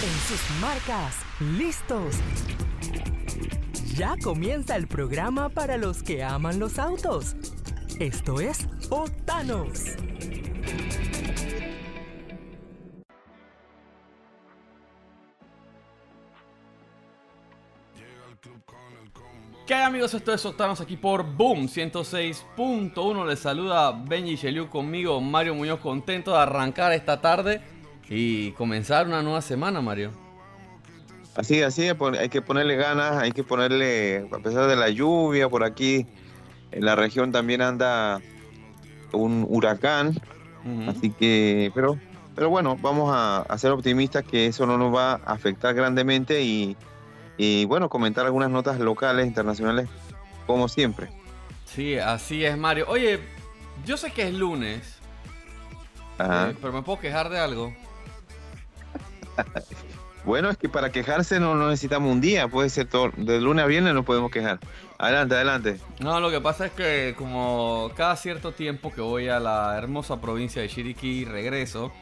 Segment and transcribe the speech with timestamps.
[0.00, 2.14] En sus marcas, listos.
[3.96, 7.34] Ya comienza el programa para los que aman los autos.
[7.98, 9.96] Esto es Otanos.
[19.66, 20.14] ¿Qué hay amigos?
[20.14, 23.26] Esto es Octanos aquí por Boom 106.1.
[23.26, 27.77] Les saluda Benji Sheliu conmigo, Mario Muñoz, contento de arrancar esta tarde
[28.08, 30.10] y comenzar una nueva semana, Mario.
[31.36, 35.62] Así, así, hay que ponerle ganas, hay que ponerle, a pesar de la lluvia por
[35.62, 36.06] aquí,
[36.72, 38.20] en la región también anda
[39.12, 40.20] un huracán,
[40.88, 41.96] así que, pero,
[42.34, 46.42] pero bueno, vamos a, a ser optimistas que eso no nos va a afectar grandemente
[46.42, 46.76] y,
[47.36, 49.88] y bueno, comentar algunas notas locales, internacionales,
[50.46, 51.08] como siempre.
[51.66, 52.86] Sí, así es, Mario.
[52.88, 53.20] Oye,
[53.86, 54.98] yo sé que es lunes,
[56.18, 56.50] Ajá.
[56.50, 57.72] eh, pero me puedo quejar de algo.
[60.24, 63.64] Bueno, es que para quejarse no, no necesitamos un día, puede ser todo, de lunes
[63.64, 64.58] a viernes nos podemos quejar.
[64.98, 65.80] Adelante, adelante.
[66.00, 70.20] No, lo que pasa es que como cada cierto tiempo que voy a la hermosa
[70.20, 71.92] provincia de Chiriquí y regreso,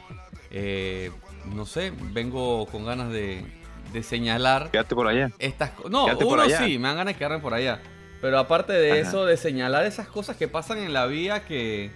[0.51, 1.11] eh,
[1.53, 3.45] no sé, vengo con ganas de,
[3.93, 5.31] de señalar Quédate por allá.
[5.39, 5.71] estas.
[5.89, 6.57] No, por uno allá.
[6.65, 7.81] sí, me dan ganas de quedarme por allá.
[8.19, 8.99] Pero aparte de Ajá.
[9.09, 11.91] eso, de señalar esas cosas que pasan en la vía que,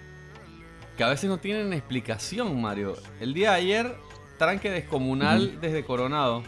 [0.96, 2.96] que a veces no tienen explicación, Mario.
[3.20, 3.96] El día de ayer,
[4.38, 6.42] tranque descomunal desde Coronado.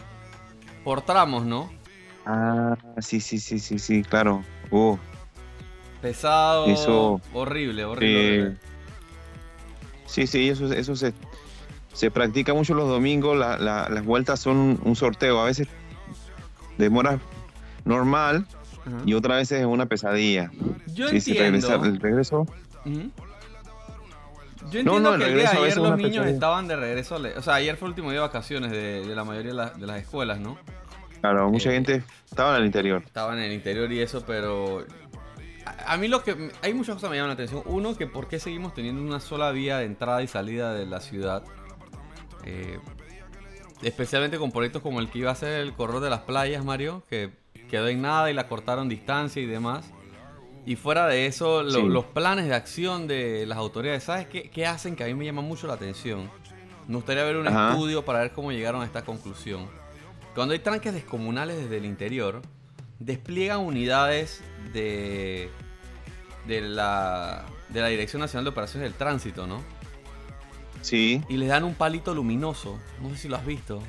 [0.83, 1.71] Por tramos, ¿no?
[2.25, 4.43] Ah, sí, sí, sí, sí, sí, claro.
[4.71, 4.97] Uh,
[6.01, 8.19] Pesado, Eso, horrible, horrible.
[8.19, 8.57] eh, horrible.
[10.05, 11.13] sí, sí, eso, eso se,
[11.93, 13.37] se practica mucho los domingos.
[13.37, 15.39] la- la- las vueltas son un, sorteo.
[15.39, 15.67] A veces
[16.77, 17.19] demora
[17.85, 18.45] normal
[19.05, 20.51] y otras veces es una pesadilla.
[20.93, 21.67] Yo Sí, sí, entiendo.
[21.67, 22.45] regresar, el regreso.
[24.71, 26.33] Yo No, entiendo no, el que el día de ayer los niños pesadilla.
[26.33, 27.15] estaban de regreso.
[27.15, 29.51] a la- O sea, ayer fue el último día de vacaciones de, de la mayoría
[29.51, 30.57] de, la- de las escuelas, ¿no?
[31.21, 33.03] Claro, mucha Eh, gente estaba en el interior.
[33.05, 34.85] Estaban en el interior y eso, pero.
[35.65, 36.51] A, a mí lo que.
[36.61, 37.63] Hay muchas cosas que me llaman la atención.
[37.65, 40.99] Uno, que por qué seguimos teniendo una sola vía de entrada y salida de la
[41.01, 41.43] ciudad.
[42.45, 42.79] Eh,
[43.81, 47.03] especialmente con proyectos como el que iba a ser el corredor de las playas, Mario,
[47.09, 47.31] que
[47.69, 49.91] quedó en nada y la cortaron distancia y demás.
[50.65, 51.83] Y fuera de eso, lo- Sí.
[51.87, 55.25] los planes de acción de las autoridades, ¿sabes qué, qué hacen que a mí me
[55.25, 56.29] llama mucho la atención?
[56.87, 57.71] Me gustaría ver un Ajá.
[57.71, 59.67] estudio para ver cómo llegaron a esta conclusión.
[60.33, 62.41] Cuando hay tranques descomunales desde el interior,
[62.99, 64.41] despliegan unidades
[64.73, 65.49] de,
[66.47, 69.61] de, la, de la Dirección Nacional de Operaciones del Tránsito, ¿no?
[70.81, 72.77] Sí, Y les dan un palito luminoso.
[73.01, 73.81] No sé si lo has visto.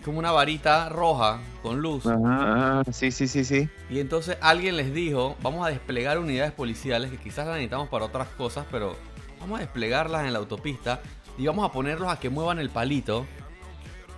[0.00, 2.06] Es como una varita roja con luz.
[2.06, 3.68] ajá, ajá, sí, sí, sí, sí.
[3.90, 8.06] Y entonces alguien les dijo, vamos a desplegar unidades policiales que quizás las necesitamos para
[8.06, 8.96] otras cosas, pero
[9.40, 11.02] vamos a desplegarlas en la autopista
[11.36, 13.26] y vamos a ponerlos a que muevan el palito.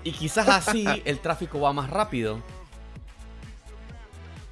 [0.05, 2.39] Y quizás así el tráfico va más rápido.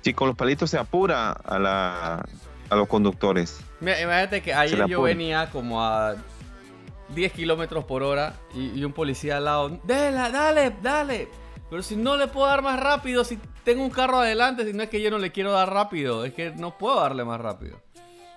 [0.01, 2.25] Sí, con los palitos se apura a, la,
[2.71, 3.61] a los conductores.
[3.79, 6.17] Mira, imagínate que ayer yo venía como a
[7.15, 11.29] 10 kilómetros por hora y, un policía al lado, dale, dale, dale.
[11.69, 14.83] Pero si no le puedo dar más rápido, si tengo un carro adelante, si no
[14.83, 17.81] es que yo no le quiero dar rápido, es que no puedo darle más rápido.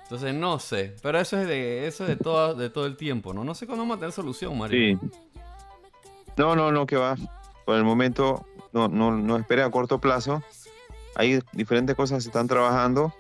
[0.04, 3.34] Entonces no sé, pero eso es de eso es de todo, de todo el tiempo,
[3.34, 3.44] ¿no?
[3.44, 5.00] No sé cuándo vamos a tener solución, Mario.
[5.00, 5.10] Sí.
[6.38, 7.16] No, no, no, que va.
[7.66, 10.44] Por el momento no, no, no espere a corto plazo.
[11.16, 13.14] Hay diferentes cosas que se están trabajando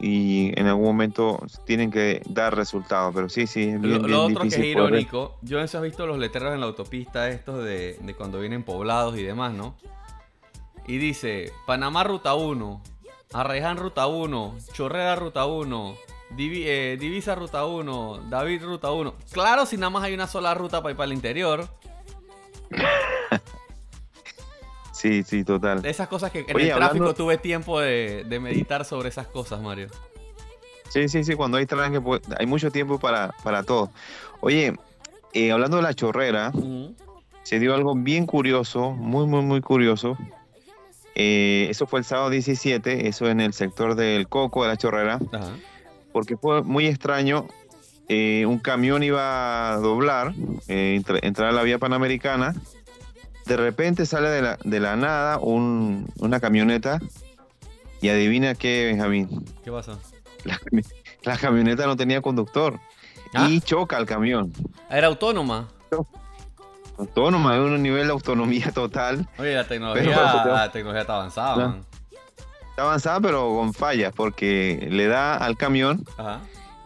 [0.00, 3.14] y en algún momento tienen que dar resultados.
[3.14, 5.60] Pero sí, sí, es bien, Lo, bien lo otro que es difícil poder- irónico, yo
[5.60, 9.16] no sé has visto los letreros en la autopista estos de, de cuando vienen poblados
[9.18, 9.76] y demás, ¿no?
[10.86, 12.82] Y dice, Panamá Ruta 1,
[13.32, 15.96] Arreján Ruta 1, Chorrera Ruta 1,
[16.36, 19.14] Divi- eh, Divisa Ruta 1, David Ruta 1.
[19.32, 21.68] Claro, si nada más hay una sola ruta para ir para el interior.
[24.96, 25.84] Sí, sí, total.
[25.84, 29.26] Esas cosas que en Oye, el tráfico hablando- tuve tiempo de, de meditar sobre esas
[29.26, 29.88] cosas, Mario.
[30.88, 33.90] Sí, sí, sí, cuando hay tranque, pues, hay mucho tiempo para, para todo.
[34.40, 34.72] Oye,
[35.34, 36.52] eh, hablando de la chorrera,
[37.42, 40.16] se dio algo bien curioso, muy, muy, muy curioso.
[41.14, 45.18] Eh, eso fue el sábado 17, eso en el sector del Coco de la Chorrera,
[45.32, 45.50] Ajá.
[46.12, 47.46] porque fue muy extraño.
[48.08, 50.32] eh, un camión iba a doblar,
[50.68, 52.54] eh, entra- entrar a la vía panamericana.
[53.46, 56.98] De repente sale de la, de la nada un- una camioneta.
[58.00, 59.44] Y adivina qué, Benjamín.
[59.64, 59.98] ¿Qué pasa?
[60.44, 60.86] La, cami-
[61.22, 62.78] la camioneta no tenía conductor.
[63.34, 63.48] Ah.
[63.48, 64.52] Y choca el camión.
[64.90, 65.68] Era autónoma.
[66.98, 69.28] Autónoma, de un nivel de autonomía total.
[69.38, 70.02] Oye, la tecnología,
[70.42, 71.84] Pero- la tecnología está avanzada, man.
[72.70, 76.40] Está avanzada, pero con fallas, porque le da al camión Ajá.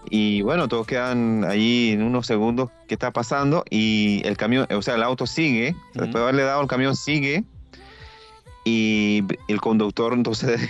[0.08, 4.82] y bueno, todos quedan allí en unos segundos qué está pasando y el camión, o
[4.82, 7.44] sea, el auto sigue, después de haberle dado el camión sigue
[8.64, 10.60] y el conductor entonces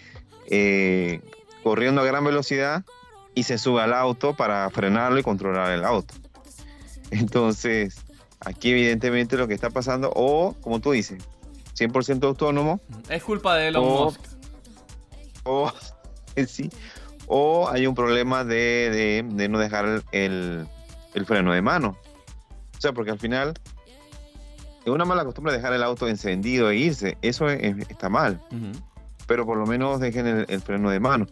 [0.50, 1.22] eh,
[1.62, 2.84] corriendo a gran velocidad
[3.34, 6.12] y se sube al auto para frenarlo y controlar el auto.
[7.10, 7.96] Entonces,
[8.40, 11.24] aquí evidentemente lo que está pasando, o como tú dices,
[11.78, 12.82] 100% autónomo.
[13.08, 14.20] Es culpa de Elon Musk.
[15.44, 15.72] O,
[16.46, 16.68] sí,
[17.26, 20.66] o hay un problema de, no dejar el,
[21.26, 21.96] freno de mano.
[22.76, 23.54] O sea, porque al final
[24.84, 27.18] es una mala costumbre dejar el auto encendido e irse.
[27.22, 28.40] Eso está mal.
[29.26, 31.26] Pero por lo menos dejen el, freno de mano.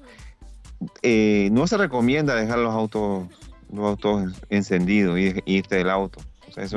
[1.02, 3.26] Eh, no se recomienda dejar los autos,
[3.72, 6.20] los autos encendidos y irte del auto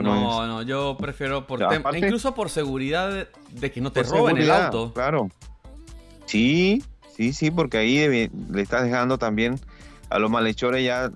[0.01, 1.62] no, no, yo prefiero por
[1.95, 4.94] incluso por seguridad de, que no te roben el auto.
[4.94, 5.30] Claro.
[6.25, 6.83] Sí,
[7.15, 9.59] sí, sí, porque ahí le estás dejando también
[10.09, 11.12] a los malhechores ya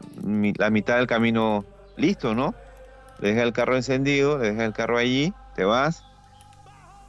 [0.57, 1.65] la mitad del camino
[1.97, 2.53] listo, ¿no?
[3.19, 6.03] Le dejas el carro encendido, le dejas el carro allí, te vas.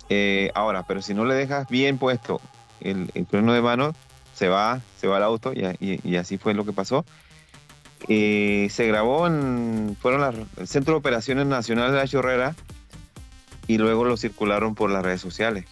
[0.09, 2.41] Eh, ahora, pero si no le dejas bien puesto
[2.81, 3.93] el, freno de mano,
[4.35, 7.05] se va, se va el auto y así fue lo que pasó.
[8.09, 12.55] Eh, se grabó en fueron el Centro de Operaciones Nacionales de la Chorrera
[13.67, 15.65] y luego lo circularon por las redes sociales.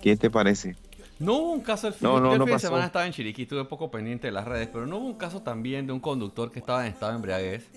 [0.00, 0.76] ¿Qué te parece?
[1.18, 3.90] No hubo un caso el fin, no, no, de semana estaba en Chiriquí, estuve poco
[3.90, 6.84] pendiente de las redes, pero no hubo un caso también de un conductor que estaba
[6.86, 7.70] en estado de embriaguez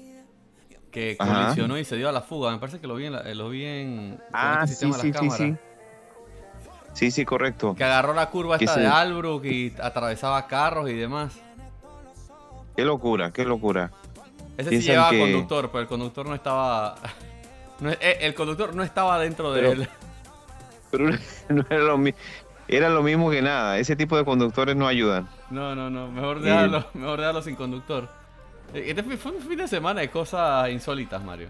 [0.91, 2.51] que colisionó y se dio a la fuga.
[2.51, 5.29] Me parece que lo vi en, la, lo vi en ah, este sí, sí, sí,
[5.29, 5.55] sí.
[6.93, 7.75] Sí, sí, correcto.
[7.75, 11.33] Que agarró la curva esta de Albrook y atravesaba carros y demás.
[12.75, 13.91] Qué locura, qué locura.
[14.57, 16.95] Ese sí llevaba conductor, pero el conductor no estaba.
[17.79, 19.89] Eh, el conductor no estaba dentro de él.
[20.89, 21.11] Pero
[21.49, 21.99] no era lo,
[22.67, 23.77] era lo mismo que nada.
[23.77, 25.27] Ese tipo de conductores no ayudan.
[25.49, 26.11] No, no, no.
[26.11, 28.09] Mejor dejarlo, mejor dejarlo sin conductor.
[28.73, 31.49] Eh, este fue un fin de semana de cosas insólitas, Mario.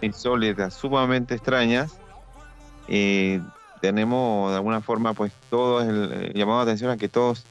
[0.00, 1.98] Insólitas, sumamente extrañas.
[2.88, 3.40] Eh,
[3.80, 7.44] tenemos de alguna forma, pues, todos el, llamado atención a que todos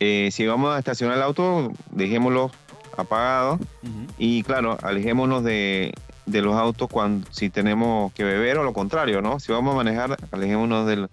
[0.00, 2.50] eh, si vamos a estacionar el auto, dejémoslo
[2.96, 3.58] apagado
[4.18, 5.92] y claro, alejémonos de,
[6.26, 9.40] los autos cuando si tenemos que beber o lo contrario, ¿no?
[9.40, 11.08] Si vamos a manejar, alejémonos del,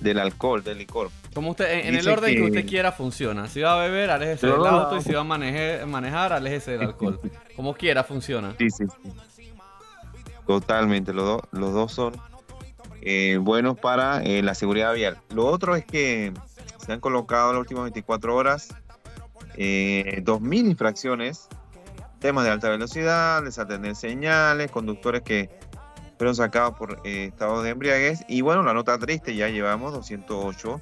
[0.00, 1.10] del alcohol, del licor.
[1.34, 3.48] Como usted, en, el orden que, usted quiera funciona.
[3.48, 6.82] Si va a beber, aléjese del auto y si va a manejar, manejar aléjese del
[6.82, 7.20] alcohol.
[7.56, 8.54] Como quiera funciona.
[8.58, 8.84] Sí, sí,
[10.46, 12.14] Totalmente, los, los dos son
[13.02, 15.18] eh, buenos para eh, la seguridad vial.
[15.34, 16.32] Lo otro es que
[16.84, 18.74] se han colocado en las últimas 24 horas
[19.56, 21.48] eh, 2.000 infracciones,
[22.18, 25.50] temas de alta velocidad, desatender señales, conductores que
[26.20, 28.26] fueron sacados por eh, estado de embriaguez.
[28.28, 30.78] Y bueno, la nota triste, ya llevamos 208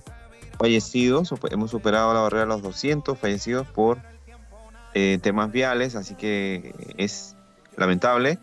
[0.58, 3.99] fallecidos, hemos superado la barrera de los 200 fallecidos por
[4.94, 7.37] eh, temas viales, así que es
[7.76, 8.40] lamentable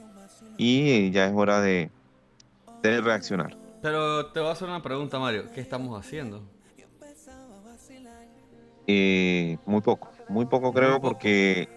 [0.56, 1.92] y ya es hora de,
[2.82, 3.58] de reaccionar.
[3.82, 5.52] Pero te voy a hacer una pregunta, Mario.
[5.54, 6.44] ¿Qué estamos haciendo?
[8.88, 11.68] Eh, muy poco, muy poco creo porque...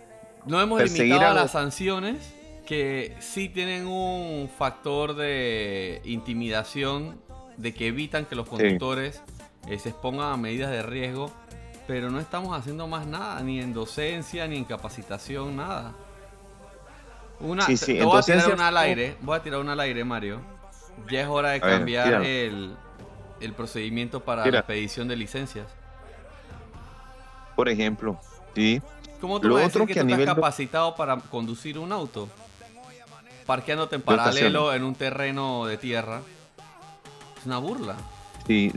[0.47, 2.38] No hemos limitado a las sanciones
[2.69, 7.19] que sí tienen un factor de intimidación,
[7.57, 9.23] de que evitan que los conductores
[9.69, 11.33] eh, se expongan a medidas de riesgo,
[11.87, 15.95] pero no estamos haciendo más nada, ni en docencia, ni en capacitación, nada.
[17.41, 20.43] Una, te, voy a tirar una al aire, voy a tirar una al aire, Mario.
[21.11, 22.77] Ya es hora de cambiar el,
[23.41, 25.67] el, procedimiento para la expedición de licencias
[27.59, 28.21] por ejemplo.
[28.55, 28.81] ¿sí?
[29.21, 32.29] ¿Cómo tú Lo otro que, que estás capacitado para conducir un auto?
[33.49, 36.21] Parqueándote en paralelo en un terreno de tierra.
[37.41, 37.97] Es una burla.
[38.47, 38.71] Sí,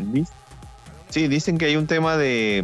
[1.09, 2.63] sí dicen que hay un tema de,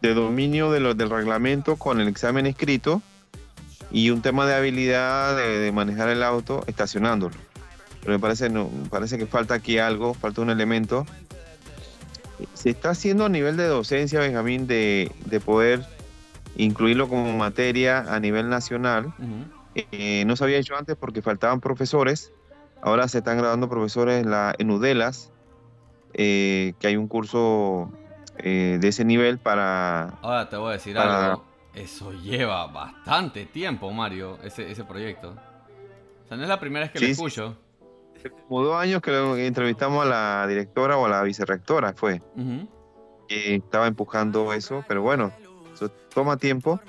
[0.00, 3.02] de dominio de lo, del reglamento con el examen escrito
[3.90, 7.34] y un tema de habilidad de, manejar el auto estacionándolo.
[8.02, 11.04] Pero me parece, no, me parece que falta aquí algo, falta un elemento
[12.54, 15.10] se está haciendo a nivel de docencia, Benjamín, de,
[15.44, 15.84] poder
[16.56, 19.12] incluirlo como materia a nivel nacional.
[19.92, 22.32] Eh, no se había hecho antes porque faltaban profesores.
[22.82, 25.32] Ahora se están graduando profesores en, la, en UDELAS,
[26.14, 27.90] eh, que hay un curso
[28.38, 30.18] eh, de ese nivel para...
[30.22, 31.44] Ahora te voy a decir algo.
[31.74, 35.34] Eso lleva bastante tiempo, Mario, ese, ese proyecto.
[36.24, 37.56] O sea, no es la primera vez que lo escucho
[38.48, 42.20] como dos años que entrevistamos a la directora o a la vicerrectora, fue.
[43.28, 45.32] que estaba empujando eso, pero bueno,
[45.74, 46.80] eso toma tiempo.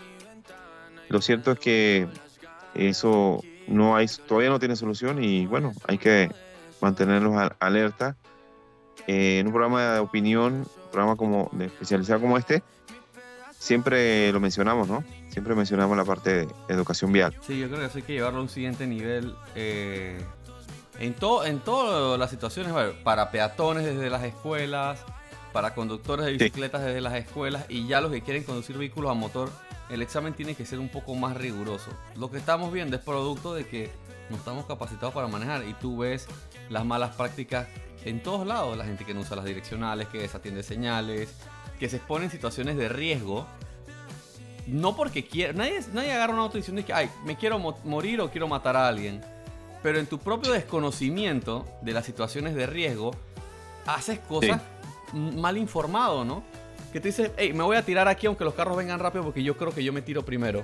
[1.10, 2.08] Lo cierto es que
[2.78, 6.30] eso no hay, todavía no tiene solución y bueno, hay que
[6.82, 8.16] mantenerlos alerta.
[9.08, 12.62] Eh, en un programa de opinión, un programa como de especializado como este,
[13.58, 15.04] siempre lo mencionamos, ¿no?
[15.38, 17.32] siempre mencionamos la parte de educación vial.
[17.46, 19.36] Sí, yo creo que eso hay que llevarlo a un siguiente nivel.
[19.54, 20.20] Eh,
[20.98, 25.00] en, todo, en todas las situaciones, para peatones desde las escuelas,
[25.54, 29.14] para conductores de bicicletas desde las escuelas y ya los que quieren conducir vehículos a
[29.14, 29.50] motor,
[29.90, 31.92] el examen tiene que ser un poco más riguroso.
[32.16, 33.90] Lo que estamos viendo es producto de que
[34.30, 36.28] no estamos capacitados para manejar y tú ves
[36.70, 37.68] las malas prácticas
[38.04, 41.34] en todos lados, la gente que no usa las direccionales, que desatiende señales,
[41.80, 43.46] que se expone en situaciones de riesgo.
[44.66, 48.30] No porque quiera, nadie, nadie agarra una auto diciendo que, ay, me quiero morir o
[48.30, 49.22] quiero matar a alguien.
[49.82, 53.12] Pero en tu propio desconocimiento de las situaciones de riesgo,
[53.86, 54.62] haces cosas
[55.14, 56.44] mal informado, ¿no?
[56.92, 59.44] Que te dice, hey, me voy a tirar aquí aunque los carros vengan rápido porque
[59.44, 60.64] yo creo que yo me tiro primero.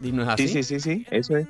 [0.00, 0.48] Y no es así.
[0.48, 1.46] Sí, sí, sí, sí, eso es.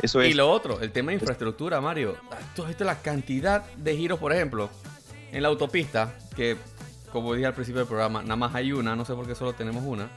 [0.00, 0.30] Eso es.
[0.30, 2.16] Y lo otro, el tema de infraestructura, Mario.
[2.54, 4.70] Tú has visto la cantidad de giros, por ejemplo,
[5.32, 6.56] en la autopista, que
[7.12, 9.54] como dije al principio del programa, nada más hay una, no sé por qué solo
[9.54, 10.08] tenemos una.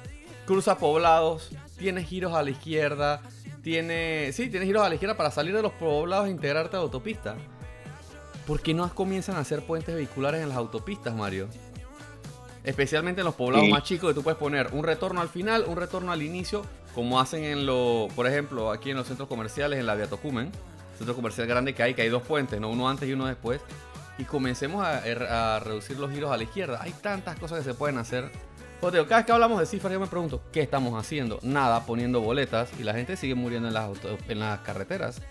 [0.45, 3.21] Cruza poblados, tiene giros a la izquierda,
[3.63, 4.31] tiene.
[4.33, 6.83] Sí, tiene giros a la izquierda para salir de los poblados e integrarte a la
[6.83, 7.35] autopista.
[8.45, 11.47] ¿Por qué no comienzan a hacer puentes vehiculares en las autopistas, Mario?
[12.63, 15.77] Especialmente en los poblados más chicos, que tú puedes poner un retorno al final, un
[15.77, 19.85] retorno al inicio, como hacen en lo, por ejemplo, aquí en los centros comerciales, en
[19.85, 20.51] la Via Tocumen,
[20.97, 22.69] centro comercial grande que hay, que hay dos puentes, ¿no?
[22.69, 23.61] uno antes y uno después,
[24.17, 26.79] y comencemos a, reducir los giros a la izquierda.
[26.81, 28.29] Hay tantas cosas que se pueden hacer.
[28.79, 31.39] Pues cada vez que hablamos de cifras, yo me pregunto, ¿qué estamos haciendo?
[31.43, 33.89] Nada, poniendo boletas y la gente sigue muriendo en las,
[34.27, 35.21] en las carreteras.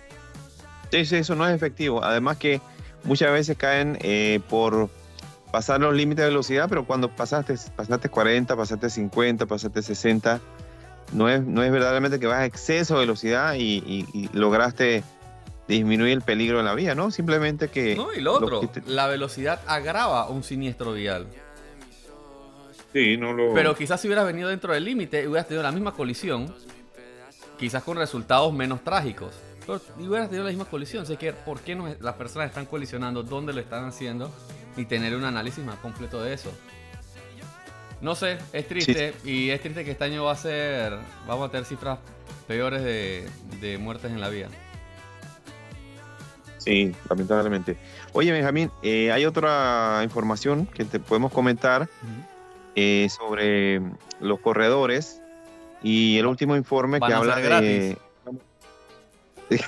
[0.91, 2.03] Sí, sí, eso no es efectivo.
[2.03, 2.61] Además que
[3.05, 4.91] muchas veces caen eh, por
[5.51, 10.41] pasar los límites de velocidad, pero cuando pasaste, pasaste 40, pasaste 50, pasaste 60,
[11.13, 15.03] no es, no es verdaderamente que vas a exceso de velocidad y, lograste
[15.67, 17.11] disminuir el peligro en la vía, ¿no?
[17.11, 17.95] Simplemente que...
[17.95, 21.29] No, y lo otro, la velocidad agrava un siniestro vial.
[22.93, 23.55] Sí, no lo...
[23.55, 26.53] Pero quizás si hubieras venido dentro del límite, hubieras tenido la misma colisión,
[27.57, 29.33] quizás con resultados menos trágicos.
[29.67, 31.03] Pero hubieras tenido la misma colisión.
[31.03, 33.23] Así que, ¿por qué las personas están colisionando?
[33.23, 34.33] ¿Dónde lo están haciendo?
[34.77, 36.53] Y tener un análisis más completo de eso.
[38.01, 39.15] No sé, es triste.
[39.25, 40.95] Y es triste que este año va a ser.
[41.27, 41.99] Vamos a tener cifras
[42.47, 44.49] peores de, muertes en la vía.
[46.59, 47.77] Sí, lamentablemente.
[48.13, 51.89] Oye, Benjamín, eh, hay otra información que te podemos comentar
[52.75, 53.81] eh, sobre
[54.21, 55.23] los corredores
[55.83, 57.97] y el último informe que habla de.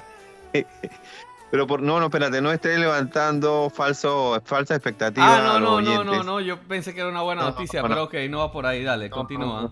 [1.53, 5.37] Pero por, no, no, espérate, no estés levantando falso, falsa expectativa.
[5.37, 8.15] Ah, no, no, no, no, no, yo pensé que era una buena noticia, pero ok,
[8.31, 9.71] no va por ahí, dale, continúa.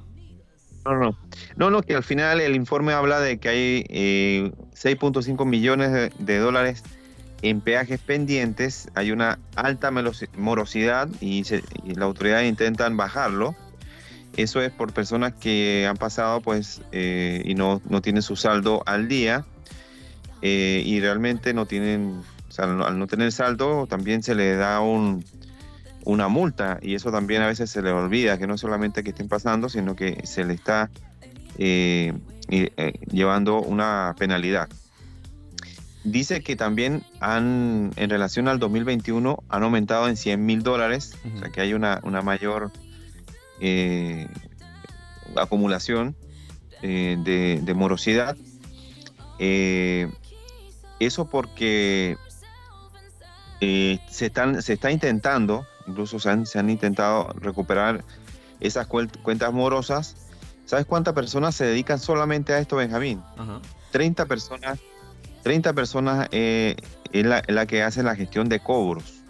[0.85, 1.17] No, no,
[1.57, 3.83] no, no, que al final el informe habla de que hay
[4.75, 6.83] 6.5 eh, millones de, dólares
[7.40, 9.90] en peajes pendientes, hay una alta
[10.37, 11.45] morosidad y,
[11.95, 13.55] la autoridad intentan bajarlo.
[14.37, 18.83] Eso es por personas que han pasado pues eh, y no, no tienen su saldo
[18.85, 19.47] al día
[20.43, 24.81] eh, y realmente no tienen, o sea, al no tener saldo también se le da
[24.81, 25.25] un,
[26.05, 29.29] una multa y eso también a veces se le olvida, que no solamente que estén
[29.29, 30.91] pasando, sino que se le está
[31.59, 32.15] eh,
[32.49, 34.69] eh, llevando una penalidad.
[36.05, 41.39] Dice que también han, en relación al 2021, han aumentado en 100 mil dólares, o
[41.39, 42.73] sea que hay una, una mayor
[45.37, 46.17] acumulación
[46.81, 48.39] de, de, morosidad.
[51.00, 52.19] Eso porque
[53.61, 58.04] eh, se, están, se está intentando, incluso se han, se han intentado recuperar
[58.61, 60.28] esas cuentas morosas.
[60.66, 63.23] ¿Sabes cuántas personas se dedican solamente a esto, Benjamín?
[63.90, 64.78] 30 personas,
[65.42, 66.76] 30 personas eh,
[67.12, 69.23] es, la, que hace la gestión de cobros.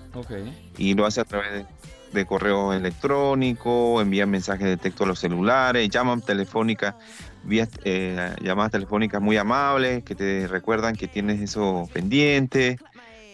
[0.76, 1.66] Y lo hace a través de,
[2.12, 6.96] de correo electrónico, envían mensajes de texto a los celulares, llaman telefónica
[7.44, 12.78] vías, eh, llamadas telefónicas muy amables que te recuerdan que tienes eso pendiente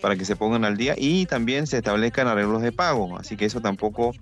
[0.00, 3.18] para que se pongan al día y también se establezcan arreglos de pago.
[3.18, 4.12] Así que eso tampoco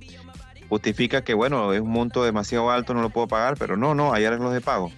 [0.69, 4.13] justifica que, bueno, es un monto demasiado alto, no lo puedo pagar, pero no, no,
[4.13, 4.91] hay arreglos de pago.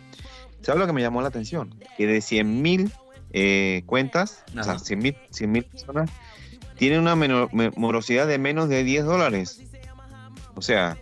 [0.63, 1.75] ¿Sabes lo que me llamó la atención?
[1.97, 2.93] Que de 100 mil
[3.33, 6.11] eh, cuentas, o sea, 100 mil personas,
[6.77, 7.15] tienen una
[7.77, 9.61] morosidad de menos de 10 dólares.
[10.55, 10.97] O sea...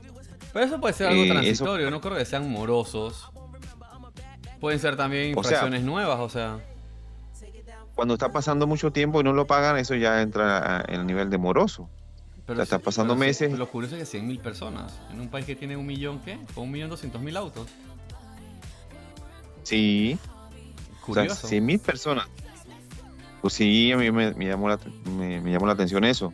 [0.53, 3.31] Pero eso puede ser algo eh, transitorio, no creo que sean morosos.
[4.65, 6.59] Pueden ser también infracciones nuevas, o sea.
[7.95, 11.29] Cuando está pasando mucho tiempo y no lo pagan, eso ya entra en el nivel
[11.29, 11.91] de moroso.
[12.47, 13.53] Pero está pasando meses.
[13.59, 16.39] lo curioso es que 100.000 personas, en un país que tiene un millón, ¿qué?
[16.55, 17.69] Con un millón doscientos mil autos.
[19.65, 20.19] Sí.
[21.05, 21.47] Curioso.
[21.47, 22.27] O sea, 100.000 personas.
[23.43, 24.79] Pues sí, a mí me, llamó, la,
[25.15, 26.33] me, llamó la atención eso.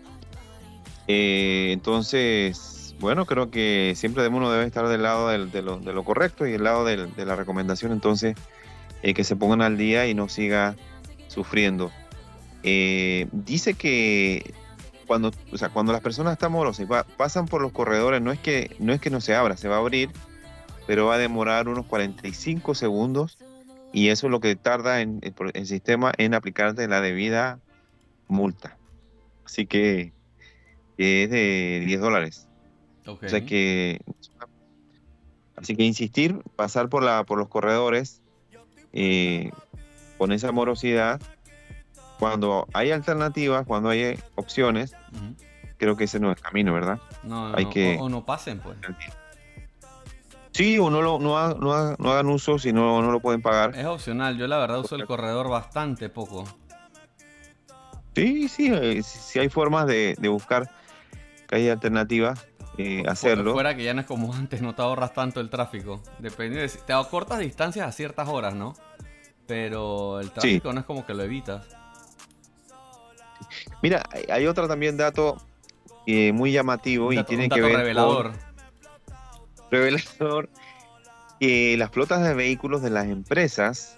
[1.09, 6.53] Eh, entonces, bueno, creo que siempre uno debe estar del lado de, lo, correcto y
[6.53, 8.37] del lado de la recomendación, entonces,
[9.03, 10.77] eh, que se pongan al día y no siga
[11.29, 11.91] sufriendo.
[12.63, 14.53] Eh, dice que
[15.07, 18.39] cuando, o sea, cuando las personas están morosas y pasan por los corredores, no es,
[18.39, 20.11] que, no es que no se abra, se va a abrir,
[20.87, 23.39] pero va a demorar unos 45 segundos
[23.93, 25.21] y eso es lo que tarda en,
[25.55, 27.59] el sistema en aplicarte la debida
[28.29, 28.77] multa.
[29.45, 30.13] Así que,
[30.99, 32.50] es de 10 dólares.
[33.13, 34.01] O sea que,
[35.57, 38.21] así que insistir, pasar por, la, por los corredores
[38.93, 39.51] eh,
[40.19, 41.21] con esa morosidad,
[42.19, 44.95] cuando hay alternativas, cuando hay opciones,
[45.79, 47.01] creo que ese no es el camino, ¿verdad?
[47.23, 48.77] No, hay que, o, no pasen, pues.
[50.53, 53.75] Sí, o no, lo, no, hagan uso si no, no lo pueden pagar.
[53.77, 56.45] Es opcional, yo la verdad uso el corredor bastante poco.
[58.15, 60.71] Sí, sí, eh, si hay formas de, buscar
[61.49, 62.47] que hay alternativas,
[62.81, 63.53] eh, hacerlo.
[63.53, 66.03] Fuera que ya no es como antes, no te ahorras tanto el tráfico.
[66.19, 68.75] Depende de, te cortas distancias a ciertas horas, ¿no?
[69.47, 71.67] Pero el tráfico no es como que lo evitas.
[73.83, 75.39] Mira, hay otro también dato
[76.07, 78.33] eh, muy llamativo y tiene que ver revelador
[79.71, 80.49] revelador
[81.41, 83.97] que las flotas de vehículos de las empresas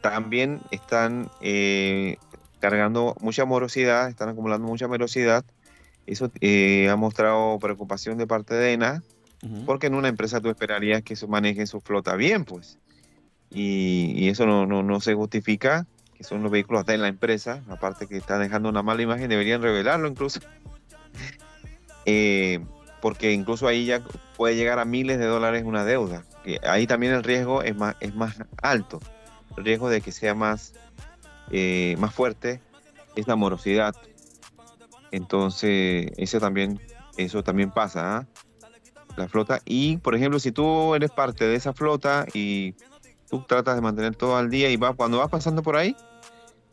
[0.00, 2.16] también están eh,
[2.58, 5.44] cargando mucha morosidad, están acumulando mucha morosidad.
[6.06, 9.02] Eso eh, ha mostrado preocupación de parte de ENA,
[9.66, 12.78] porque en una empresa tú esperarías que eso maneje su flota bien, pues.
[13.50, 18.16] Y, eso no, no, se justifica, que son los vehículos de la empresa, aparte que
[18.16, 20.40] están dejando una mala imagen, deberían revelarlo incluso.
[22.06, 22.60] eh,
[23.00, 24.00] porque incluso ahí ya
[24.36, 26.24] puede llegar a miles de dólares una deuda.
[26.62, 29.00] ahí también el riesgo es más, es más alto.
[29.56, 30.72] El riesgo de que sea más,
[31.50, 32.60] eh, más fuerte
[33.16, 33.94] es la morosidad.
[35.12, 36.80] Entonces, eso también,
[37.16, 38.26] eso también pasa, ¿ah?
[39.16, 39.60] la flota.
[39.64, 42.74] Y, por ejemplo, si tú eres parte de esa flota y
[43.30, 45.94] tú tratas de mantener todo al día y va, cuando vas pasando por ahí,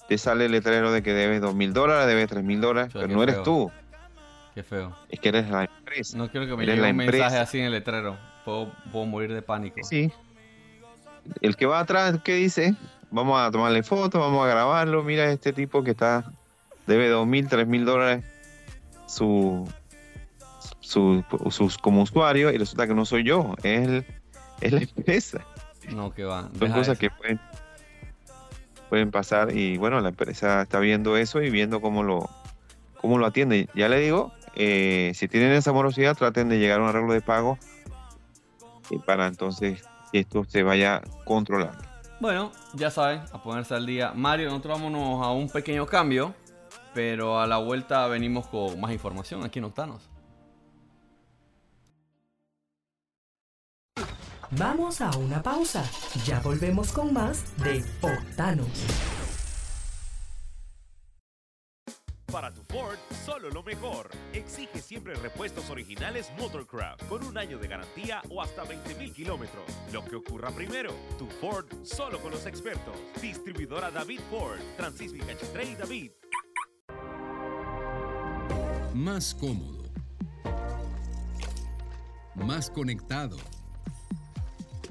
[0.07, 3.07] te sale el letrero de que debes dos mil dólares, debes tres mil dólares, pero
[3.07, 3.69] no eres tú.
[4.55, 4.95] Qué feo.
[5.09, 6.17] Es que eres la empresa.
[6.17, 8.17] No quiero que me llegue un mensaje así en el letrero.
[8.45, 8.71] Puedo,
[9.05, 9.77] morir de pánico.
[9.83, 10.11] Sí.
[11.41, 12.73] El que va atrás, ¿qué dice?
[13.11, 15.03] Vamos a tomarle fotos, vamos a grabarlo.
[15.03, 16.31] Mira este tipo que está
[16.87, 18.23] debe dos mil, tres mil dólares
[19.09, 19.67] su,
[20.79, 24.05] su, sus, como usuario y resulta que no soy yo, es,
[24.61, 25.45] es la empresa.
[25.89, 26.49] No, que va.
[26.57, 27.39] Son cosas que pueden,
[28.89, 32.29] pueden pasar y bueno, la empresa está viendo eso y viendo cómo lo,
[33.01, 33.67] cómo lo atiende.
[33.73, 37.21] Ya le digo, eh, si tienen esa morosidad, traten de llegar a un arreglo de
[37.21, 37.57] pago
[38.91, 41.89] y para entonces que esto se vaya controlando.
[42.19, 44.11] Bueno, ya saben, a ponerse al día.
[44.13, 46.35] Mario, nosotros vámonos a un pequeño cambio,
[46.93, 50.09] pero a la vuelta venimos con más información aquí en Octanos.
[54.51, 55.83] Vamos a una pausa.
[56.25, 58.67] Ya volvemos con más de Octanos.
[62.31, 64.09] Para tu Ford, solo lo mejor.
[64.33, 69.65] Exige siempre repuestos originales Motorcraft con un año de garantía o hasta 20.000 kilómetros.
[69.91, 72.95] Lo que ocurra primero, tu Ford solo con los expertos.
[73.19, 76.11] Distribuidora David Ford, Francisco y David.
[78.99, 79.83] Más cómodo.
[82.35, 83.37] Más conectado.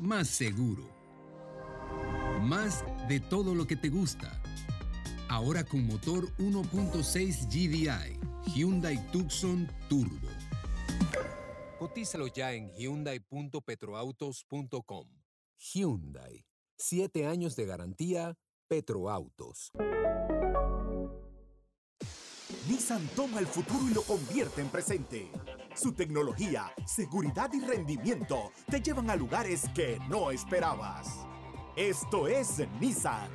[0.00, 0.88] Más seguro.
[2.40, 4.40] Más de todo lo que te gusta.
[5.28, 8.18] Ahora con motor 1.6 GDI,
[8.54, 10.30] Hyundai Tucson Turbo.
[11.78, 15.06] Cotízalo ya en hyundai.petroautos.com.
[15.58, 16.46] Hyundai.
[16.78, 18.38] Siete años de garantía.
[18.68, 19.70] Petroautos.
[22.68, 25.30] Nissan toma el futuro y lo convierte en presente.
[25.74, 31.26] Su tecnología, seguridad y rendimiento te llevan a lugares que no esperabas.
[31.76, 33.30] Esto es Nissan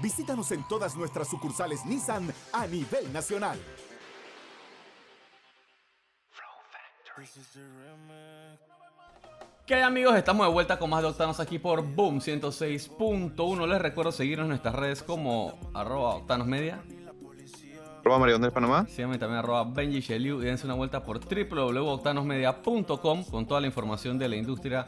[0.00, 3.58] Visítanos en todas nuestras sucursales Nissan a nivel nacional.
[9.66, 10.14] ¿Qué hay amigos?
[10.16, 13.66] Estamos de vuelta con más de Octanos aquí por Boom 106.1.
[13.66, 16.84] Les recuerdo seguirnos en nuestras redes como arroba Octanos Media.
[18.06, 18.86] Arroba Mario Panamá.
[18.88, 24.16] Síganme también arroba Benji Sheliu y dense una vuelta por www.octanosmedia.com con toda la información
[24.16, 24.86] de la industria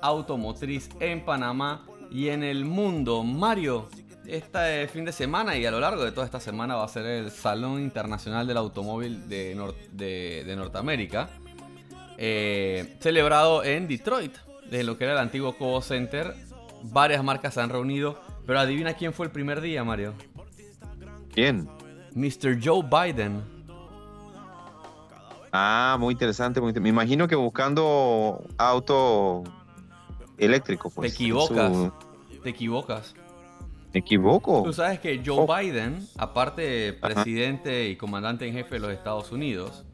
[0.00, 3.22] automotriz en Panamá y en el mundo.
[3.22, 3.90] Mario,
[4.26, 7.04] este fin de semana y a lo largo de toda esta semana va a ser
[7.04, 9.54] el Salón Internacional del Automóvil de,
[9.92, 11.28] de, Norteamérica,
[12.16, 14.32] eh, celebrado en Detroit,
[14.70, 16.34] de lo que era el antiguo Cobo Center.
[16.82, 20.14] Varias marcas se han reunido, pero adivina quién fue el primer día, Mario.
[21.30, 21.68] ¿Quién?
[22.14, 22.58] Mr.
[22.62, 23.42] Joe Biden.
[25.52, 26.60] Ah, muy interesante.
[26.60, 29.44] muy inter- Me imagino que buscando auto
[30.36, 30.88] eléctrico.
[30.88, 31.72] Te Pues, equivocas.
[31.72, 31.92] su-
[32.42, 33.14] Te equivocas.
[33.92, 34.62] ¿Me equivoco?
[34.64, 35.56] Tú sabes que Joe Oh.
[35.56, 39.84] Biden, aparte de presidente y comandante en jefe de los Estados Unidos,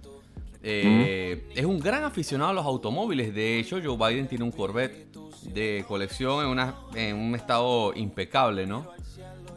[0.63, 3.35] eh, es un gran aficionado a los automóviles.
[3.35, 5.09] De hecho, Joe Biden tiene un Corvette
[5.53, 8.87] de colección en, una, en un estado impecable, ¿no?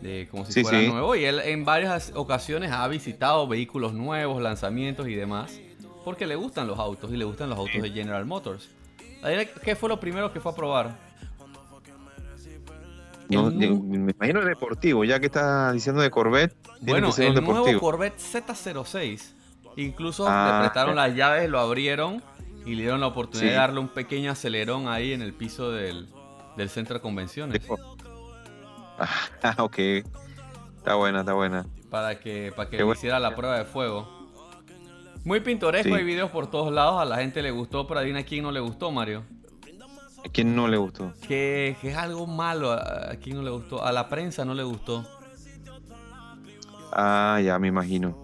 [0.02, 0.88] De, como si Sí, fuera sí.
[0.88, 1.16] nuevo.
[1.16, 5.60] Y él en varias ocasiones ha visitado vehículos nuevos, lanzamientos y demás,
[6.04, 8.70] porque le gustan los autos y le gustan los autos de General Motors.
[9.64, 10.98] ¿Qué fue lo primero que fue a probar?
[13.30, 13.66] No, me
[14.12, 17.80] imagino el deportivo, ya que estás diciendo de Corvette, Bueno, que ser el un nuevo.
[17.80, 19.34] Corvette Z06.
[19.78, 22.22] Incluso Ah, le prestaron las llaves, lo abrieron
[22.66, 23.50] y le dieron la oportunidad Sí.
[23.52, 26.10] de darle un pequeño acelerón ahí en el piso del,
[26.58, 27.60] del centro de convenciones.
[27.60, 27.76] De-
[29.00, 29.78] Ah, ok.
[30.78, 31.66] Está buena, está buena.
[31.90, 32.98] Para que, para que bueno.
[32.98, 34.08] hiciera la prueba de fuego.
[35.24, 35.96] Muy pintoresco, Sí.
[35.96, 38.60] hay videos por todos lados, a la gente le gustó, pero adivina quién no le
[38.60, 39.24] gustó, Mario.
[40.26, 41.14] ¿A quién no le gustó?
[41.28, 44.54] Que, que es algo malo, a, a quién no le gustó, a la prensa no
[44.54, 45.06] le gustó.
[46.92, 48.16] Ah, ya me imagino.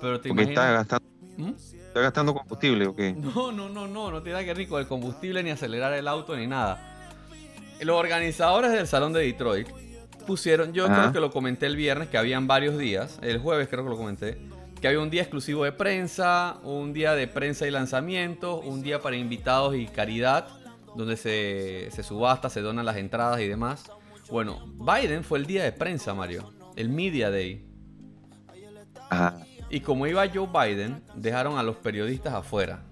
[0.00, 0.88] Pero te Porque está imaginas...
[0.88, 1.54] gastando, ¿Mm?
[1.56, 3.12] está gastando combustible, ¿o qué?
[3.34, 6.36] No, no, no, no, no tiene nada que con el combustible, ni acelerar el auto,
[6.36, 6.92] ni nada.
[7.80, 9.68] Los organizadores del Salón de Detroit
[10.26, 10.94] pusieron, yo Ajá.
[11.00, 13.96] creo que lo comenté el viernes, que habían varios días, el jueves creo que lo
[13.96, 14.38] comenté,
[14.80, 19.00] que había un día exclusivo de prensa, un día de prensa y lanzamientos, un día
[19.00, 20.48] para invitados y caridad,
[20.94, 23.90] donde se, se subasta, se donan las entradas y demás.
[24.30, 27.64] Bueno, Biden fue el día de prensa, Mario, el Media Day.
[29.10, 29.36] Ah,
[29.70, 32.82] Y como iba Joe Biden, dejaron a los periodistas afuera.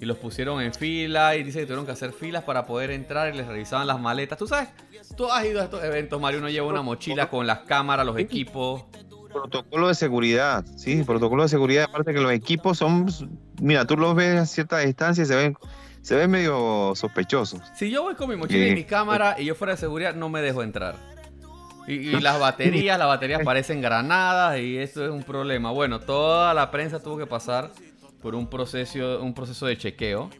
[0.00, 3.34] Y los pusieron en fila y dice que tuvieron que hacer filas para poder entrar
[3.34, 4.38] y les revisaban las maletas.
[4.38, 4.68] Tú sabes,
[5.16, 8.16] tú has ido a estos eventos, Mario, uno lleva una mochila con las cámaras, los
[8.18, 8.84] equipos.
[9.32, 11.84] protocolo de seguridad, sí, protocolo de seguridad.
[11.88, 13.06] Aparte que los equipos son,
[13.60, 15.56] mira, tú los ves a cierta distancia y se ven,
[16.00, 17.60] se ven medio sospechosos.
[17.74, 18.74] Si yo voy con mi mochila y Sí.
[18.76, 20.94] mi cámara y yo fuera de seguridad, no me dejo entrar.
[21.88, 25.70] Y, y las baterías, las baterías parecen granadas y eso es un problema.
[25.72, 27.70] Bueno, toda la prensa tuvo que pasar
[28.20, 30.30] por un proceso, un proceso de chequeo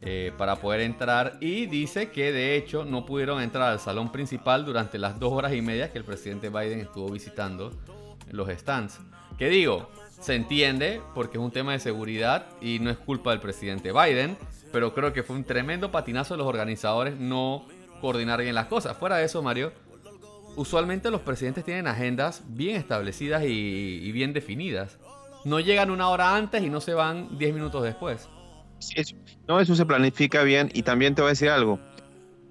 [0.00, 4.64] eh, para poder entrar y dice que de hecho no pudieron entrar al salón principal
[4.64, 7.72] durante las dos horas y media que el presidente Biden estuvo visitando
[8.30, 9.00] los stands.
[9.36, 13.40] Que digo, se entiende porque es un tema de seguridad y no es culpa del
[13.40, 14.36] presidente Biden,
[14.72, 17.66] pero creo que fue un tremendo patinazo de los organizadores no
[18.00, 18.96] coordinar bien las cosas.
[18.96, 19.72] Fuera de eso, Mario,
[20.54, 24.96] usualmente los presidentes tienen agendas bien establecidas y bien definidas.
[25.48, 28.28] No llegan una hora antes y no se van 10 minutos después.
[28.94, 29.16] Eso-
[29.48, 31.80] no, eso se planifica bien y también te voy a decir algo.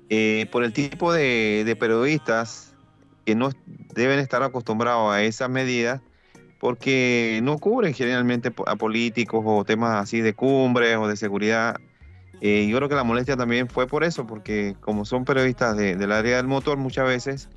[0.10, 2.74] Eh, por el tipo de, periodistas
[3.26, 3.50] que no
[3.94, 6.02] deben estar acostumbrados a esas medidas,
[6.60, 11.76] porque no cubren generalmente a políticos o temas así de cumbres o de seguridad.
[12.42, 15.96] Eh, yo creo que la molestia también fue por eso, porque como son periodistas de-
[15.96, 17.50] del área del motor, muchas veces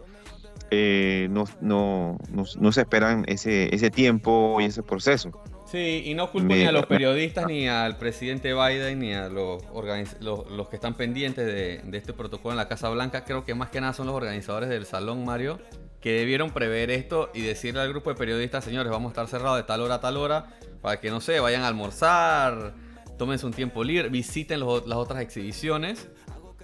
[0.71, 5.31] eh, no, no, no- no se esperan ese, ese tiempo y ese proceso.
[5.71, 9.29] Sí, y no culpo Me- ni a los periodistas, ni al presidente Biden, ni a
[9.29, 13.25] los, organiz- los, los que están pendientes de, de este protocolo en la Casa Blanca.
[13.25, 15.61] Creo que más que nada son los organizadores del Salón Mario,
[16.01, 19.59] que debieron prever esto y decirle al grupo de periodistas, señores, vamos a estar cerrados
[19.59, 20.47] de tal hora a tal hora,
[20.81, 22.75] para que, no sé, vayan a almorzar,
[23.19, 26.09] tómense un tiempo libre, visiten los- las otras exhibiciones,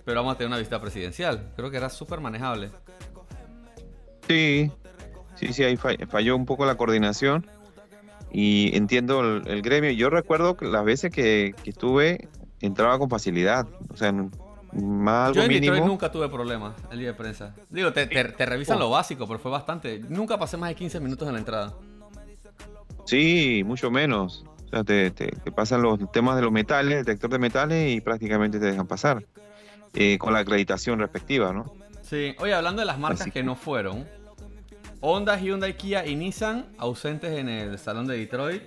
[0.05, 1.53] pero vamos a tener una visita presidencial.
[1.55, 2.71] Creo que era súper manejable.
[4.28, 4.70] Sí,
[5.36, 7.46] sí, sí, ahí fa- falló un poco la coordinación
[8.32, 9.90] y entiendo el, el gremio.
[9.92, 12.28] Yo recuerdo que las veces que, que estuve
[12.60, 15.86] entraba con facilidad, o sea, más Yo algo en Detroit mínimo.
[15.86, 17.54] nunca tuve problemas el día de prensa.
[17.70, 20.00] Digo, te, te- te revisan lo básico, pero fue bastante.
[20.08, 21.74] Nunca pasé más de 15 minutos en la entrada.
[23.04, 24.44] Sí, mucho menos.
[24.66, 28.00] O sea, te, te- te pasan los temas de los metales, detector de metales y
[28.00, 29.24] prácticamente te dejan pasar
[29.94, 31.72] eh, con la acreditación respectiva, ¿no?
[32.09, 34.07] Sí, oye, hablando de las marcas que que- no fueron,
[35.01, 38.62] Honda, Hyundai, Kia y Nissan ausentes en el salón de Detroit.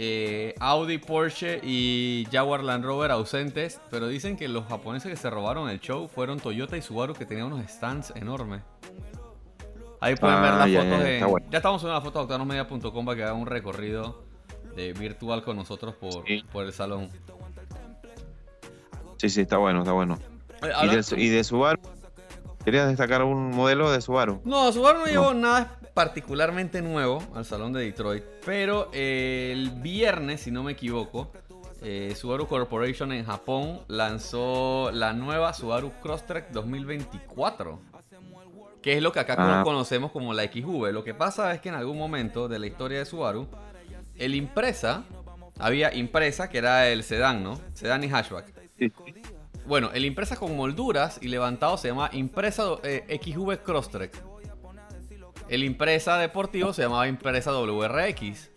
[0.00, 5.28] Eh, Audi, Porsche y Jaguar Land Rover ausentes, pero dicen que los japoneses que se
[5.30, 8.62] robaron el show fueron Toyota y Subaru que tenían unos stands enormes.
[10.00, 11.46] Ahí pueden Ah, ver las fotos en- bueno.
[11.50, 14.22] Ya estamos subiendo las fotos a octanosmedia.com para que hagan un recorrido
[14.76, 16.44] virtual con nosotros por, Sí.
[16.52, 17.08] por el salón.
[19.16, 20.18] Sí, sí, está bueno, está bueno.
[20.60, 21.80] De, y de Subaru,
[22.68, 24.42] ¿querías destacar un modelo de Subaru?
[24.44, 25.10] No, Subaru no No.
[25.10, 30.72] llevó nada particularmente nuevo al salón de Detroit, pero eh, el viernes, si no me
[30.72, 31.32] equivoco,
[31.82, 37.80] eh, Subaru Corporation en Japón lanzó la nueva Subaru Crosstrek 2024,
[38.82, 39.62] que es lo que acá Ah.
[39.64, 40.92] conocemos como la XV.
[40.92, 43.48] Lo que pasa es que en algún momento de la historia de Subaru,
[44.16, 45.04] el Impresa
[45.58, 47.58] había impresa, que era el sedán, ¿no?
[47.72, 48.52] Sedán y hatchback.
[49.68, 54.16] Bueno, el impresa con molduras y levantado se llama impresa eh, XV Crosstrek.
[55.50, 58.50] El impresa deportivo se llamaba impresa WRX.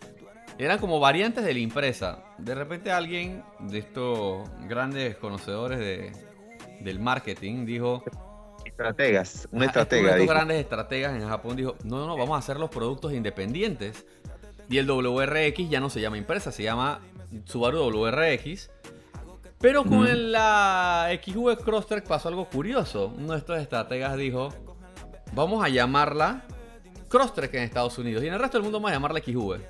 [0.56, 2.24] Eran como variantes de la impresa.
[2.38, 6.12] De repente alguien de estos grandes conocedores de,
[6.80, 8.02] del marketing dijo...
[8.64, 10.12] Estrategas, una estratega.
[10.12, 14.06] Estos grandes estrategas en Japón dijo, no, no, no, vamos a hacer los productos independientes.
[14.70, 17.02] Y el WRX ya no se llama impresa, se llama
[17.44, 18.70] Subaru WRX.
[19.62, 23.14] Pero con la XV Crosstrek pasó algo curioso.
[23.16, 24.48] Uno de estos estrategas dijo,
[25.34, 26.42] vamos a llamarla
[27.08, 28.24] Crosstrek en Estados Unidos.
[28.24, 29.60] Y en el resto del mundo vamos a llamarla XV.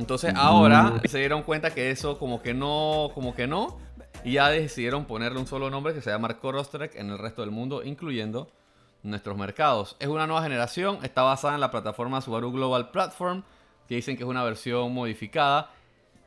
[0.00, 3.78] Entonces ahora se dieron cuenta que eso como que no, como que no.
[4.24, 7.52] Y ya decidieron ponerle un solo nombre que se llama Crosstrek en el resto del
[7.52, 8.50] mundo, incluyendo
[9.04, 9.96] nuestros mercados.
[10.00, 13.44] Es una nueva generación, está basada en la plataforma Subaru Global Platform,
[13.86, 15.70] que dicen que es una versión modificada.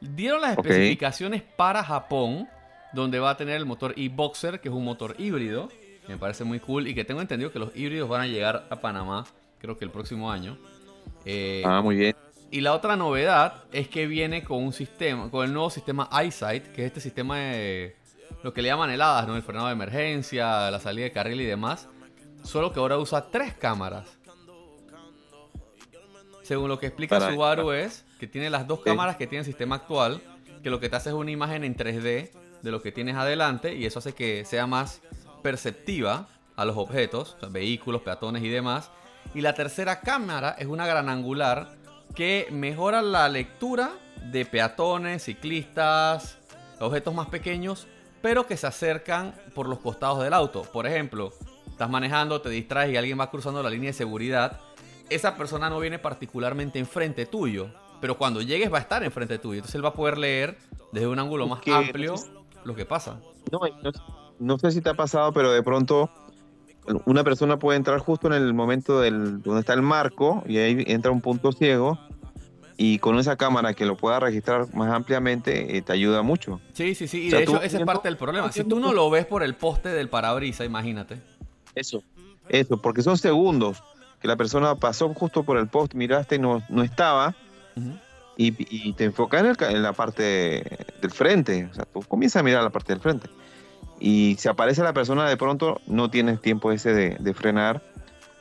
[0.02, 2.50] Dieron las especificaciones para Japón,
[2.92, 5.70] donde va a tener el motor e-Boxer, que es un motor híbrido,
[6.08, 8.82] me parece muy cool y que tengo entendido que los híbridos van a llegar a
[8.82, 9.26] Panamá,
[9.60, 10.58] creo que el próximo año.
[11.26, 12.16] Eh, ah, muy bien.
[12.50, 16.74] Y la otra novedad es que viene con un sistema, con el nuevo sistema EyeSight,
[16.74, 17.96] que es este sistema de
[18.44, 19.36] lo que le llaman heladas, ¿no?
[19.36, 21.88] El frenado de emergencia, la salida de carril y demás.
[22.44, 24.18] Solo que ahora usa tres cámaras.
[26.42, 29.78] Según lo que explica Subaru es que tiene las dos cámaras que tiene el sistema
[29.78, 30.22] actual,
[30.62, 32.30] que lo que te hace es una imagen en 3D
[32.62, 35.02] de lo que tienes adelante y eso hace que sea más
[35.42, 38.92] perceptiva a los objetos, vehículos, peatones y demás.
[39.34, 41.76] Y la tercera cámara es una gran angular
[42.14, 43.90] que mejora la lectura
[44.32, 46.38] de peatones, ciclistas,
[46.80, 47.88] objetos más pequeños,
[48.22, 50.62] pero que se acercan por los costados del auto.
[50.62, 51.34] Por ejemplo,
[51.68, 54.60] estás manejando, te distraes y alguien va cruzando la línea de seguridad.
[55.10, 59.60] Esa persona no viene particularmente enfrente tuyo, pero cuando llegues va a estar enfrente tuyo.
[59.60, 60.58] Entonces él va a poder leer
[60.92, 62.16] desde un ángulo más amplio
[62.66, 63.20] lo que pasa.
[63.52, 63.60] No,
[64.40, 66.10] no, sé si te ha pasado, pero de pronto
[67.06, 70.84] una persona puede entrar justo en el momento del, donde está el marco y ahí
[70.88, 72.00] entra un punto ciego
[72.76, 76.60] y con esa cámara que lo pueda registrar más ampliamente eh, te ayuda mucho.
[76.74, 78.52] Sí, sí, sí, y de hecho ese es parte del problema.
[78.52, 81.20] Si tú no lo ves por el poste del parabrisa, imagínate.
[81.76, 82.04] Eso,
[82.50, 83.84] eso, porque son segundos
[84.20, 87.36] que la persona pasó justo por el poste, miraste y no, no estaba.
[88.38, 90.64] Y, te enfocas en, en, la parte
[91.02, 93.30] del frente, o sea, tú comienzas a mirar la parte del frente
[94.02, 97.84] y si aparece la persona de pronto no tienes tiempo ese de, frenar,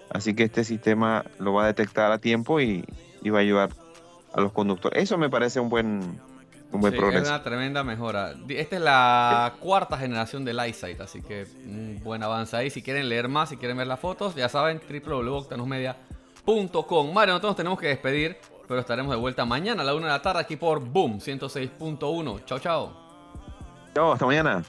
[0.08, 2.82] así que este sistema lo va a detectar a tiempo y,
[3.30, 3.68] va a ayudar
[4.32, 5.02] a los conductores.
[5.02, 6.18] Eso me parece un buen,
[6.72, 7.24] un buen progreso.
[7.24, 8.32] Es una tremenda mejora.
[8.48, 12.70] Esta es la cuarta generación del EyeSight, así que un buen avance ahí.
[12.70, 17.12] Si quieren leer más, si quieren ver las fotos, ya saben, www.octanosmedia.com.
[17.12, 18.38] Mario, nosotros tenemos que despedir,
[18.70, 22.44] pero estaremos de vuelta mañana a la una de la tarde aquí por Boom 106.1.
[22.44, 22.92] Chao, chao.
[23.92, 24.62] Chao, hasta mañana.